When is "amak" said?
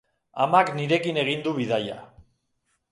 0.45-0.71